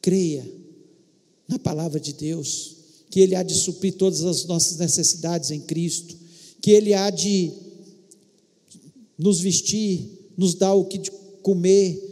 [0.00, 0.61] Creia
[1.52, 2.76] na palavra de Deus,
[3.10, 6.16] que Ele há de suprir todas as nossas necessidades em Cristo,
[6.60, 7.52] que Ele há de
[9.18, 11.00] nos vestir, nos dar o que
[11.42, 12.10] comer.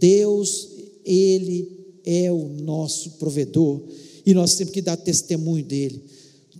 [0.00, 0.68] Deus,
[1.04, 1.68] Ele
[2.04, 3.82] é o nosso provedor
[4.24, 6.02] e nós temos que dar testemunho dele.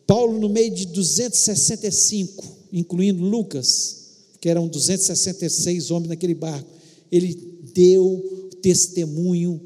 [0.06, 4.06] Paulo, no meio de 265, incluindo Lucas,
[4.40, 6.68] que eram 266 homens naquele barco,
[7.10, 7.34] ele
[7.74, 9.60] deu testemunho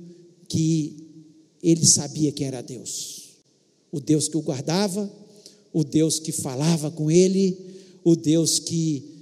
[0.49, 1.02] que
[1.63, 3.31] ele sabia quem era Deus.
[3.91, 5.11] O Deus que o guardava,
[5.73, 7.57] o Deus que falava com ele,
[8.03, 9.13] o Deus que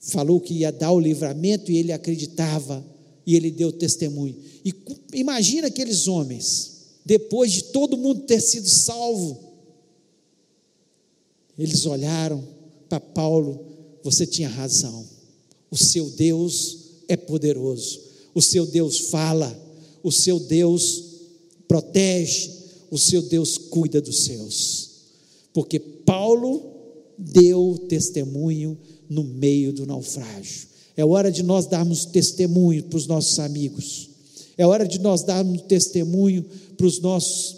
[0.00, 2.84] falou que ia dar o livramento e ele acreditava
[3.26, 4.36] e ele deu testemunho.
[4.64, 4.72] E
[5.14, 6.72] imagina aqueles homens,
[7.04, 9.44] depois de todo mundo ter sido salvo,
[11.58, 12.46] eles olharam
[12.88, 13.64] para Paulo,
[14.02, 15.04] você tinha razão.
[15.70, 18.00] O seu Deus é poderoso.
[18.34, 19.65] O seu Deus fala
[20.06, 21.02] o seu Deus
[21.66, 22.48] protege,
[22.92, 24.90] o seu Deus cuida dos seus.
[25.52, 26.62] Porque Paulo
[27.18, 30.68] deu testemunho no meio do naufrágio.
[30.96, 34.10] É hora de nós darmos testemunho para os nossos amigos.
[34.56, 36.44] É hora de nós darmos testemunho
[36.76, 37.56] para os nossos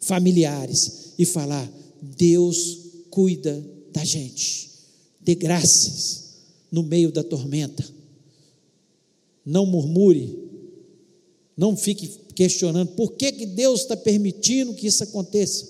[0.00, 1.68] familiares e falar:
[2.00, 2.78] Deus
[3.10, 3.60] cuida
[3.92, 4.70] da gente.
[5.20, 6.26] Dê graças
[6.70, 7.84] no meio da tormenta.
[9.44, 10.45] Não murmure,
[11.56, 15.66] não fique questionando por que, que Deus está permitindo que isso aconteça.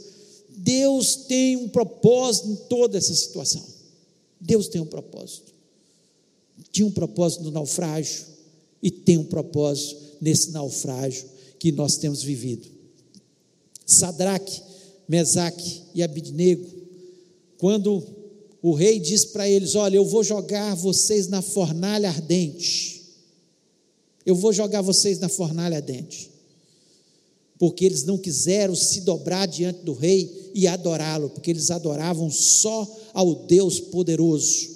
[0.50, 3.64] Deus tem um propósito em toda essa situação.
[4.40, 5.54] Deus tem um propósito.
[6.72, 8.24] Tinha um propósito no naufrágio
[8.82, 11.24] e tem um propósito nesse naufrágio
[11.58, 12.66] que nós temos vivido.
[13.84, 14.60] Sadraque,
[15.08, 16.66] Mesaque e Abidnego,
[17.58, 18.02] quando
[18.60, 22.95] o rei diz para eles: Olha, eu vou jogar vocês na fornalha ardente
[24.26, 26.32] eu vou jogar vocês na fornalha dente.
[27.58, 32.86] Porque eles não quiseram se dobrar diante do rei e adorá-lo, porque eles adoravam só
[33.14, 34.68] ao Deus poderoso.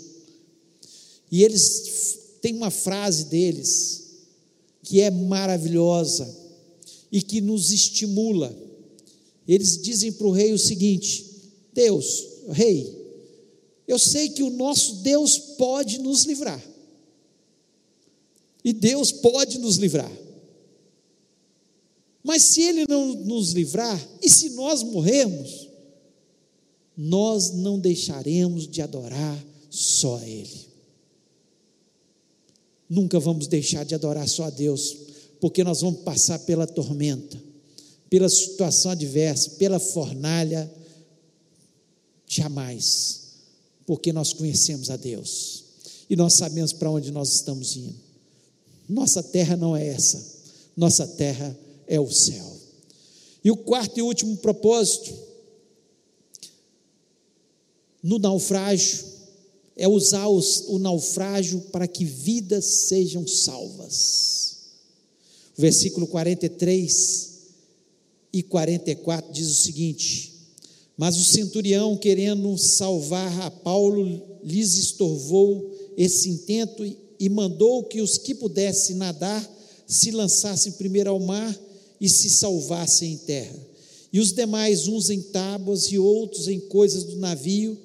[1.30, 4.04] E eles têm uma frase deles
[4.82, 6.32] que é maravilhosa
[7.12, 8.56] e que nos estimula.
[9.46, 11.26] Eles dizem para o rei o seguinte:
[11.74, 12.96] Deus, rei,
[13.86, 16.64] eu sei que o nosso Deus pode nos livrar.
[18.64, 20.10] E Deus pode nos livrar.
[22.22, 25.68] Mas se Ele não nos livrar, e se nós morrermos,
[26.96, 30.68] nós não deixaremos de adorar só a Ele.
[32.88, 34.96] Nunca vamos deixar de adorar só a Deus,
[35.40, 37.40] porque nós vamos passar pela tormenta,
[38.10, 40.70] pela situação adversa, pela fornalha,
[42.26, 43.20] jamais,
[43.86, 45.64] porque nós conhecemos a Deus
[46.08, 48.09] e nós sabemos para onde nós estamos indo.
[48.90, 50.20] Nossa terra não é essa.
[50.76, 52.56] Nossa terra é o céu.
[53.44, 55.14] E o quarto e último propósito
[58.02, 59.04] no naufrágio
[59.76, 64.56] é usar os, o naufrágio para que vidas sejam salvas.
[65.56, 67.38] O versículo 43
[68.32, 70.32] e 44 diz o seguinte:
[70.96, 78.16] Mas o centurião, querendo salvar a Paulo, lhes estorvou esse intento e mandou que os
[78.16, 79.48] que pudessem nadar
[79.86, 81.58] se lançassem primeiro ao mar
[82.00, 83.68] e se salvassem em terra.
[84.12, 87.78] e os demais, uns em tábuas e outros em coisas do navio,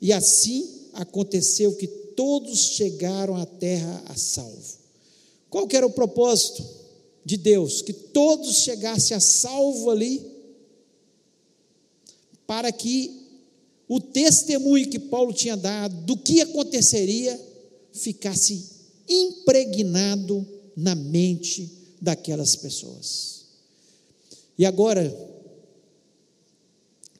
[0.00, 4.78] e assim aconteceu que todos chegaram à terra a salvo.
[5.50, 6.64] Qual que era o propósito
[7.24, 7.82] de Deus?
[7.82, 10.24] Que todos chegassem a salvo ali,
[12.46, 13.22] para que
[13.88, 17.40] o testemunho que Paulo tinha dado do que aconteceria
[17.92, 18.71] ficasse
[19.08, 23.42] impregnado na mente daquelas pessoas.
[24.58, 25.14] E agora,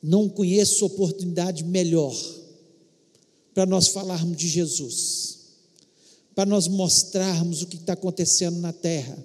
[0.02, 2.14] não conheço oportunidade melhor
[3.54, 5.38] para nós falarmos de Jesus,
[6.34, 9.16] para nós mostrarmos o que está acontecendo na terra,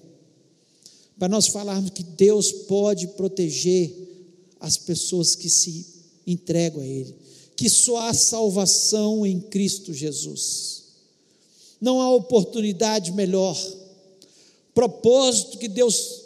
[1.17, 3.91] para nós falarmos que Deus pode proteger
[4.59, 5.85] as pessoas que se
[6.27, 7.15] entregam a Ele,
[7.55, 10.83] que só há salvação em Cristo Jesus.
[11.79, 13.57] Não há oportunidade melhor,
[14.73, 16.21] propósito que Deus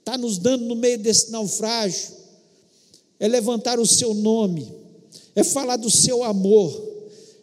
[0.00, 2.08] está nos dando no meio desse naufrágio,
[3.18, 4.70] é levantar o seu nome,
[5.34, 6.90] é falar do seu amor,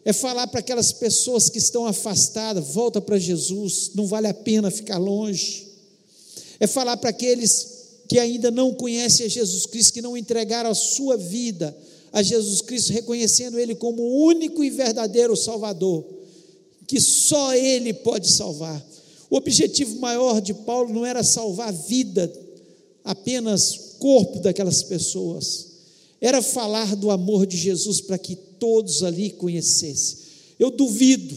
[0.04, 4.70] é falar para aquelas pessoas que estão afastadas, volta para Jesus, não vale a pena
[4.70, 5.68] ficar longe.
[6.58, 10.74] É falar para aqueles que ainda não conhecem a Jesus Cristo, que não entregaram a
[10.74, 11.76] sua vida
[12.12, 16.04] a Jesus Cristo, reconhecendo Ele como o único e verdadeiro Salvador,
[16.90, 18.84] que só Ele pode salvar.
[19.30, 22.32] O objetivo maior de Paulo não era salvar a vida,
[23.04, 25.68] apenas corpo daquelas pessoas,
[26.20, 30.18] era falar do amor de Jesus para que todos ali conhecessem.
[30.58, 31.32] Eu duvido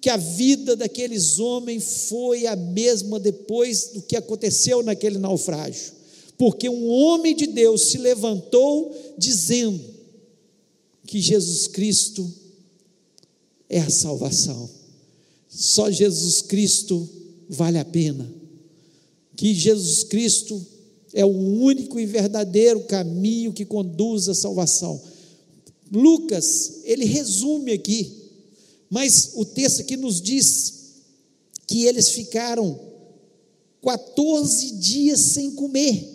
[0.00, 5.92] que a vida daqueles homens foi a mesma depois do que aconteceu naquele naufrágio,
[6.38, 9.78] porque um homem de Deus se levantou dizendo
[11.06, 12.32] que Jesus Cristo
[13.68, 14.85] é a salvação.
[15.56, 17.08] Só Jesus Cristo
[17.48, 18.30] vale a pena.
[19.34, 20.64] Que Jesus Cristo
[21.14, 25.00] é o único e verdadeiro caminho que conduz à salvação.
[25.90, 28.12] Lucas, ele resume aqui,
[28.90, 30.74] mas o texto aqui nos diz
[31.66, 32.78] que eles ficaram
[33.82, 36.06] 14 dias sem comer.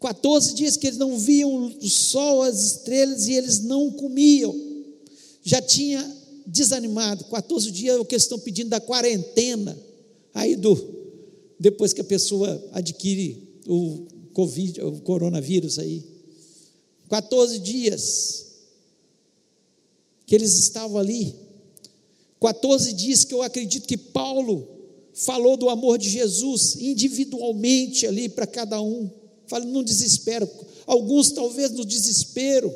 [0.00, 4.54] 14 dias que eles não viam o sol, as estrelas e eles não comiam.
[5.42, 7.24] Já tinha desanimado.
[7.24, 9.78] 14 dias é o que eles estão pedindo da quarentena.
[10.34, 11.02] Aí do
[11.58, 16.02] depois que a pessoa adquire o Covid, o coronavírus aí.
[17.08, 18.46] 14 dias
[20.26, 21.34] que eles estavam ali.
[22.40, 24.66] 14 dias que eu acredito que Paulo
[25.14, 29.08] falou do amor de Jesus individualmente ali para cada um.
[29.46, 30.48] Fala no desespero.
[30.86, 32.74] Alguns talvez no desespero.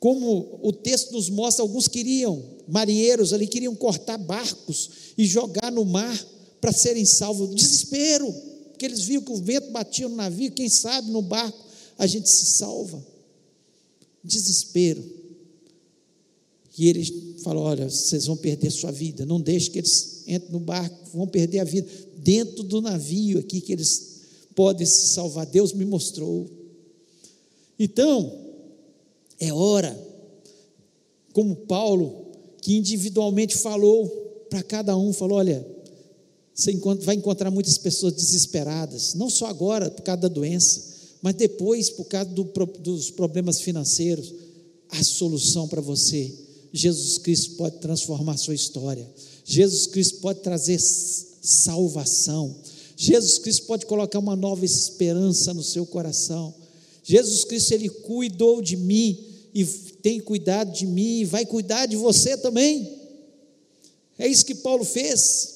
[0.00, 5.84] Como o texto nos mostra, alguns queriam, marinheiros ali, queriam cortar barcos e jogar no
[5.84, 6.26] mar
[6.60, 7.54] para serem salvos.
[7.54, 8.32] Desespero,
[8.70, 11.64] porque eles viam que o vento batia no navio, quem sabe no barco
[11.96, 13.04] a gente se salva.
[14.22, 15.04] Desespero.
[16.76, 20.60] E eles falam: olha, vocês vão perder sua vida, não deixe que eles entrem no
[20.60, 21.88] barco, vão perder a vida.
[22.18, 24.14] Dentro do navio aqui que eles
[24.54, 25.46] podem se salvar.
[25.46, 26.48] Deus me mostrou.
[27.78, 28.43] Então,
[29.44, 29.96] é hora,
[31.32, 34.08] como Paulo, que individualmente falou
[34.48, 35.66] para cada um, falou: olha,
[36.54, 41.90] você vai encontrar muitas pessoas desesperadas, não só agora por causa da doença, mas depois
[41.90, 42.44] por causa do,
[42.80, 44.32] dos problemas financeiros.
[44.90, 46.32] A solução para você,
[46.72, 49.10] Jesus Cristo pode transformar a sua história.
[49.44, 52.54] Jesus Cristo pode trazer salvação.
[52.96, 56.54] Jesus Cristo pode colocar uma nova esperança no seu coração.
[57.02, 61.96] Jesus Cristo, Ele cuidou de mim e tem cuidado de mim e vai cuidar de
[61.96, 62.98] você também.
[64.18, 65.54] É isso que Paulo fez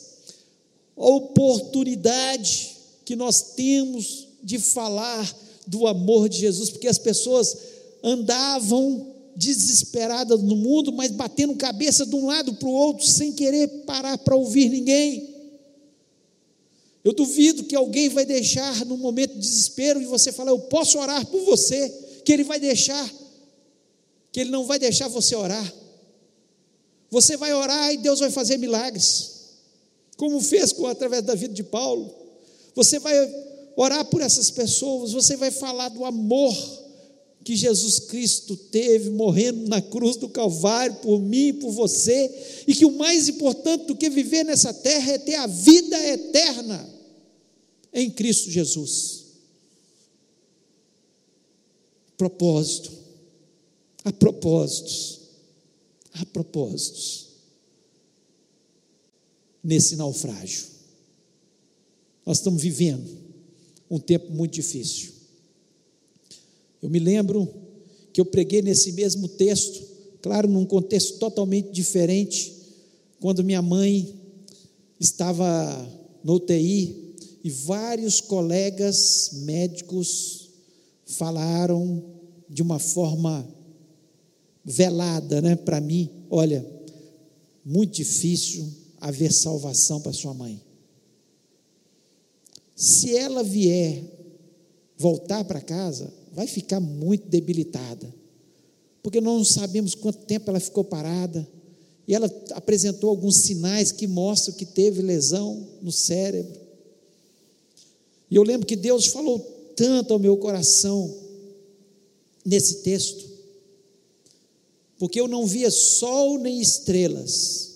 [0.95, 7.57] oportunidade que nós temos de falar do amor de Jesus, porque as pessoas
[8.03, 13.69] andavam desesperadas no mundo, mas batendo cabeça de um lado para o outro, sem querer
[13.87, 15.37] parar para ouvir ninguém.
[17.05, 20.99] Eu duvido que alguém vai deixar no momento de desespero e você falar, eu posso
[20.99, 21.89] orar por você,
[22.25, 23.09] que ele vai deixar,
[24.33, 25.75] que ele não vai deixar você orar.
[27.11, 29.39] Você vai orar e Deus vai fazer milagres
[30.19, 32.13] como fez com, através da vida de Paulo.
[32.75, 33.15] Você vai
[33.77, 36.53] orar por essas pessoas, você vai falar do amor
[37.45, 42.75] que Jesus Cristo teve morrendo na cruz do Calvário por mim e por você, e
[42.75, 46.87] que o mais importante do que viver nessa terra é ter a vida eterna
[47.95, 49.25] em Cristo Jesus.
[52.19, 52.91] Propósito,
[54.09, 55.21] a propósitos,
[56.15, 57.29] a propósitos
[59.63, 60.65] nesse naufrágio.
[62.25, 63.07] Nós estamos vivendo
[63.91, 65.13] um tempo muito difícil.
[66.81, 67.53] Eu me lembro
[68.11, 69.87] que eu preguei nesse mesmo texto,
[70.23, 72.57] claro, num contexto totalmente diferente,
[73.21, 74.19] quando minha mãe
[74.99, 75.87] estava
[76.25, 80.49] no UTI e vários colegas médicos
[81.05, 82.03] falaram
[82.49, 83.58] de uma forma
[84.69, 86.65] velada, né, para mim, olha,
[87.65, 90.61] muito difícil haver salvação para sua mãe.
[92.77, 94.05] Se ela vier
[94.97, 98.15] voltar para casa, vai ficar muito debilitada,
[99.03, 101.49] porque nós não sabemos quanto tempo ela ficou parada,
[102.07, 106.59] e ela apresentou alguns sinais que mostram que teve lesão no cérebro.
[108.31, 109.39] E eu lembro que Deus falou
[109.77, 111.15] tanto ao meu coração
[112.45, 113.28] nesse texto,
[114.99, 117.69] porque eu não via sol nem estrelas,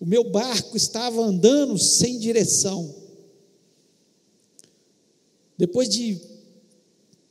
[0.00, 2.94] o meu barco estava andando sem direção.
[5.56, 6.20] Depois de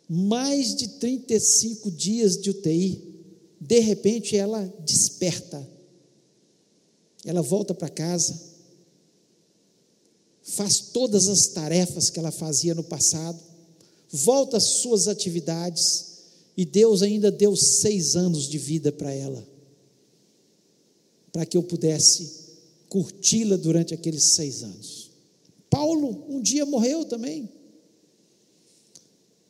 [0.09, 3.15] mais de 35 dias de UTI,
[3.59, 5.67] de repente ela desperta.
[7.25, 8.39] Ela volta para casa,
[10.43, 13.37] faz todas as tarefas que ela fazia no passado,
[14.09, 16.16] volta às suas atividades,
[16.57, 19.47] e Deus ainda deu seis anos de vida para ela,
[21.31, 22.47] para que eu pudesse
[22.89, 25.11] curti-la durante aqueles seis anos.
[25.69, 27.47] Paulo um dia morreu também.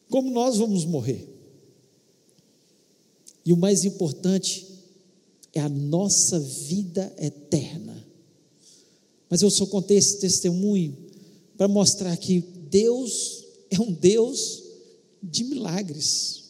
[0.09, 1.25] Como nós vamos morrer?
[3.45, 4.67] E o mais importante
[5.53, 8.05] é a nossa vida eterna.
[9.29, 10.97] Mas eu só contei esse testemunho
[11.55, 14.63] para mostrar que Deus é um Deus
[15.23, 16.46] de milagres.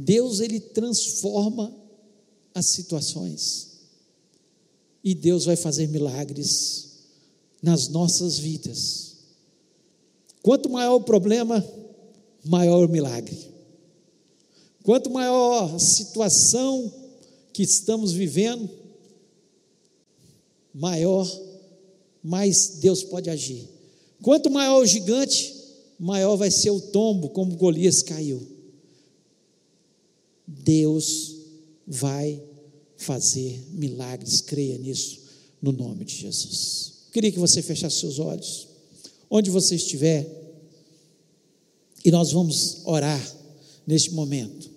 [0.00, 1.74] Deus ele transforma
[2.54, 3.78] as situações
[5.02, 6.90] e Deus vai fazer milagres
[7.60, 9.16] nas nossas vidas.
[10.40, 11.66] Quanto maior o problema,
[12.44, 13.36] maior o milagre.
[14.84, 16.92] Quanto maior a situação
[17.52, 18.70] que estamos vivendo,
[20.72, 21.28] maior,
[22.22, 23.68] mais Deus pode agir.
[24.22, 25.52] Quanto maior o gigante,
[25.98, 28.57] maior vai ser o tombo, como Golias caiu.
[30.48, 31.36] Deus
[31.86, 32.42] vai
[32.96, 35.20] fazer milagres, creia nisso,
[35.60, 36.94] no nome de Jesus.
[37.12, 38.66] Queria que você fechasse seus olhos,
[39.28, 40.26] onde você estiver,
[42.02, 43.36] e nós vamos orar
[43.86, 44.70] neste momento.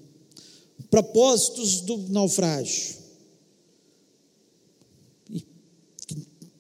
[0.89, 2.95] Propósitos do naufrágio.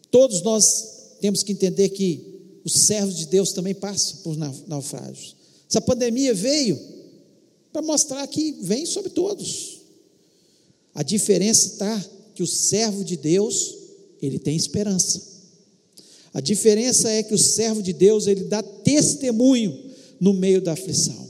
[0.09, 4.37] Todos nós temos que entender que os servos de Deus também passam por
[4.67, 5.35] naufrágios.
[5.69, 7.00] Essa pandemia veio
[7.71, 9.81] para mostrar que vem sobre todos.
[10.93, 13.75] A diferença está que o servo de Deus,
[14.21, 15.21] ele tem esperança.
[16.33, 21.29] A diferença é que o servo de Deus, ele dá testemunho no meio da aflição.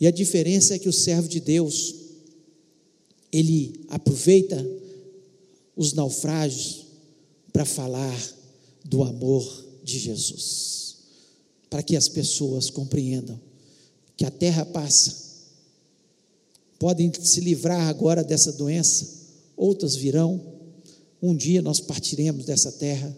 [0.00, 1.94] E a diferença é que o servo de Deus,
[3.32, 4.66] ele aproveita
[5.76, 6.86] os naufrágios
[7.52, 8.34] para falar
[8.84, 10.96] do amor de Jesus,
[11.70, 13.40] para que as pessoas compreendam
[14.16, 15.24] que a terra passa,
[16.78, 19.08] podem se livrar agora dessa doença,
[19.56, 20.40] outras virão.
[21.22, 23.16] Um dia nós partiremos dessa terra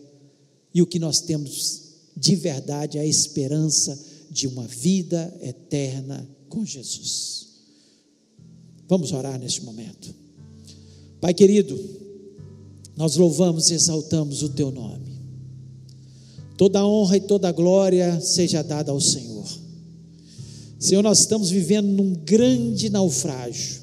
[0.72, 1.82] e o que nós temos
[2.16, 3.99] de verdade é a esperança
[4.30, 7.47] de uma vida eterna com Jesus.
[8.88, 10.14] Vamos orar neste momento.
[11.20, 11.78] Pai querido,
[12.97, 15.16] nós louvamos e exaltamos o teu nome.
[16.57, 19.47] Toda honra e toda glória seja dada ao Senhor.
[20.87, 23.80] Senhor, nós estamos vivendo num grande naufrágio.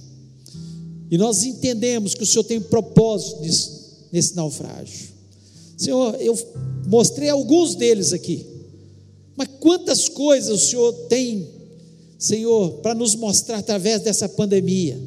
[1.12, 3.72] E nós entendemos que o Senhor tem propósito nesse,
[4.10, 5.10] nesse naufrágio.
[5.78, 6.34] Senhor, eu
[6.88, 8.46] mostrei alguns deles aqui.
[9.36, 11.50] Mas quantas coisas o Senhor tem,
[12.18, 14.98] Senhor, para nos mostrar através dessa pandemia?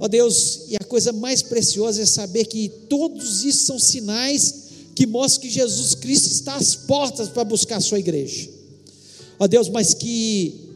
[0.00, 4.64] Ó Deus, e a coisa mais preciosa é saber que todos isso são sinais
[4.94, 8.55] que mostram que Jesus Cristo está às portas para buscar a sua igreja.
[9.38, 10.66] Ó Deus, mas que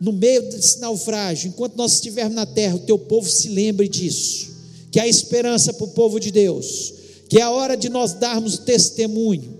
[0.00, 4.48] no meio desse naufrágio, enquanto nós estivermos na terra, o teu povo se lembre disso,
[4.90, 6.94] que há esperança para o povo de Deus,
[7.28, 9.58] que é a hora de nós darmos testemunho,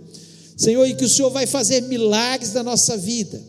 [0.56, 3.40] Senhor, e que o Senhor vai fazer milagres na nossa vida,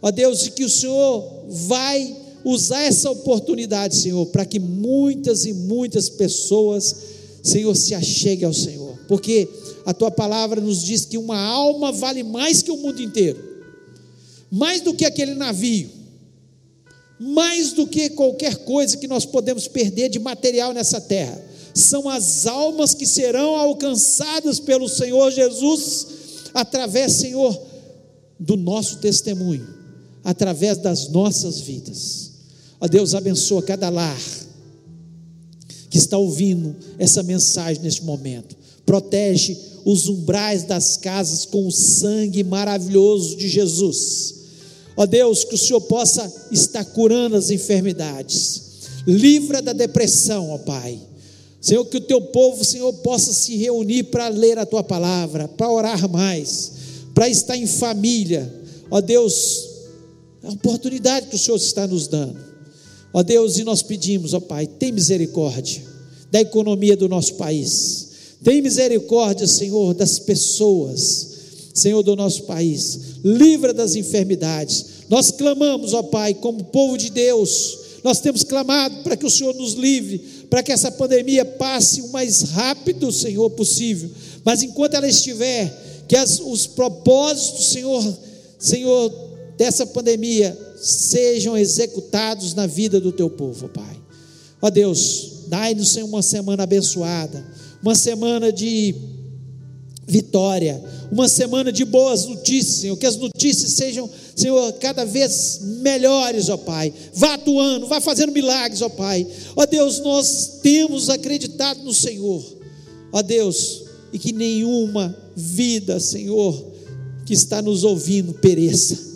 [0.00, 5.52] ó Deus, e que o Senhor vai usar essa oportunidade, Senhor, para que muitas e
[5.52, 6.94] muitas pessoas,
[7.42, 9.48] Senhor, se acheguem ao Senhor, porque
[9.86, 13.53] a tua palavra nos diz que uma alma vale mais que o mundo inteiro
[14.56, 15.90] mais do que aquele navio,
[17.18, 21.44] mais do que qualquer coisa que nós podemos perder de material nessa terra,
[21.74, 26.06] são as almas que serão alcançadas pelo Senhor Jesus
[26.54, 27.60] através, Senhor,
[28.38, 29.66] do nosso testemunho,
[30.22, 32.30] através das nossas vidas.
[32.80, 34.20] Ó Deus, abençoa cada lar
[35.90, 38.56] que está ouvindo essa mensagem neste momento.
[38.86, 44.43] Protege os umbrais das casas com o sangue maravilhoso de Jesus.
[44.96, 48.62] Ó Deus, que o Senhor possa estar curando as enfermidades.
[49.06, 50.98] Livra da depressão, ó Pai.
[51.60, 55.70] Senhor, que o teu povo, Senhor, possa se reunir para ler a tua palavra, para
[55.70, 56.72] orar mais,
[57.14, 58.52] para estar em família.
[58.90, 59.68] Ó Deus,
[60.42, 62.38] a oportunidade que o Senhor está nos dando.
[63.12, 65.82] Ó Deus, e nós pedimos, ó Pai, tem misericórdia
[66.30, 68.08] da economia do nosso país.
[68.42, 71.33] Tem misericórdia, Senhor, das pessoas,
[71.74, 73.18] Senhor do nosso país.
[73.24, 74.86] Livra das enfermidades.
[75.08, 79.54] Nós clamamos, ó Pai, como povo de Deus, nós temos clamado para que o Senhor
[79.54, 80.18] nos livre,
[80.48, 84.08] para que essa pandemia passe o mais rápido, Senhor, possível.
[84.44, 88.18] Mas enquanto ela estiver, que as, os propósitos, Senhor,
[88.58, 89.12] Senhor,
[89.56, 93.96] dessa pandemia sejam executados na vida do teu povo, Pai.
[94.60, 97.44] Ó Deus, dai-nos, Senhor, uma semana abençoada,
[97.82, 98.94] uma semana de
[100.06, 106.48] vitória, uma semana de boas notícias, Senhor, que as notícias sejam, Senhor, cada vez melhores,
[106.48, 106.92] ó Pai.
[107.14, 109.26] Vá atuando, vá fazendo milagres, ó Pai.
[109.56, 112.42] Ó Deus, nós temos acreditado no Senhor,
[113.12, 116.72] ó Deus, e que nenhuma vida, Senhor,
[117.24, 119.14] que está nos ouvindo pereça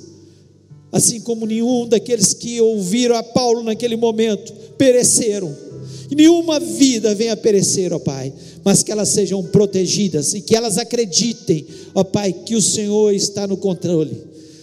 [0.93, 5.55] assim como nenhum daqueles que ouviram a Paulo naquele momento pereceram.
[6.11, 8.32] E nenhuma vida venha a perecer, ó Pai,
[8.64, 13.46] mas que elas sejam protegidas e que elas acreditem, ó Pai, que o Senhor está
[13.46, 14.16] no controle.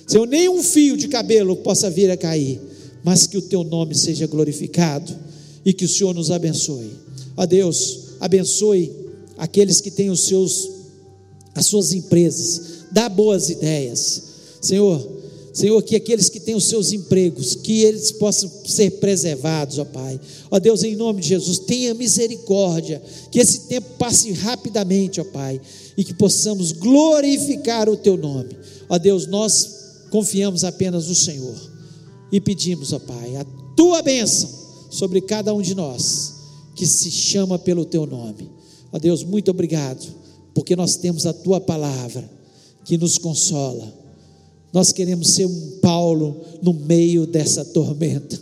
[0.08, 2.60] Senhor, nem um fio de cabelo possa vir a cair,
[3.04, 5.16] mas que o teu nome seja glorificado
[5.64, 6.92] e que o Senhor nos abençoe.
[7.38, 8.92] Ó Deus, abençoe
[9.38, 10.76] aqueles que têm os seus
[11.56, 14.24] as suas empresas, dá boas ideias.
[14.62, 15.15] Senhor,
[15.56, 20.20] Senhor, que aqueles que têm os seus empregos, que eles possam ser preservados, ó Pai.
[20.52, 23.02] Ó Deus, em nome de Jesus, tenha misericórdia,
[23.32, 25.62] que esse tempo passe rapidamente, ó Pai,
[25.96, 28.50] e que possamos glorificar o Teu nome.
[28.90, 29.70] Ó Deus, nós
[30.12, 31.56] confiamos apenas no Senhor
[32.30, 33.46] e pedimos, ó Pai, a
[33.78, 34.50] Tua bênção
[34.90, 36.34] sobre cada um de nós,
[36.76, 38.52] que se chama pelo Teu nome.
[38.92, 40.06] Ó Deus, muito obrigado,
[40.54, 42.30] porque nós temos a Tua palavra
[42.84, 44.05] que nos consola
[44.76, 48.38] nós queremos ser um Paulo no meio dessa tormenta.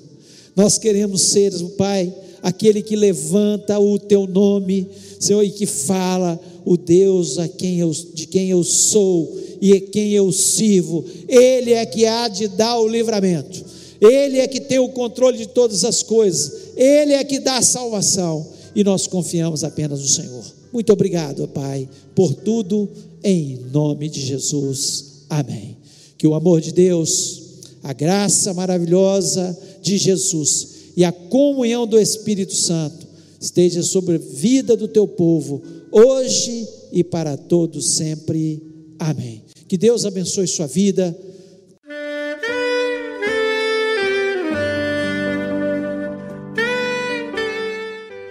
[0.55, 2.11] Nós queremos ser, Pai,
[2.41, 4.87] aquele que levanta o teu nome,
[5.19, 9.81] Senhor, e que fala o Deus a quem eu, de quem eu sou e a
[9.81, 11.05] quem eu sirvo.
[11.27, 13.63] Ele é que há de dar o livramento.
[14.01, 16.73] Ele é que tem o controle de todas as coisas.
[16.75, 18.43] Ele é que dá a salvação.
[18.75, 20.43] E nós confiamos apenas no Senhor.
[20.73, 22.89] Muito obrigado, Pai, por tudo,
[23.23, 25.25] em nome de Jesus.
[25.29, 25.82] Amém.
[26.23, 27.41] Que o amor de Deus,
[27.83, 33.05] a graça maravilhosa de Jesus e a comunhão do Espírito Santo
[33.41, 35.61] esteja sobre a vida do teu povo,
[35.91, 38.63] hoje e para todos sempre.
[38.97, 39.43] Amém.
[39.67, 41.13] Que Deus abençoe sua vida.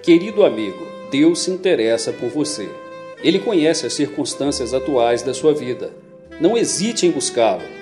[0.02, 2.70] Querido amigo, Deus se interessa por você.
[3.22, 5.92] Ele conhece as circunstâncias atuais da sua vida.
[6.40, 7.81] Não hesite em buscá-lo.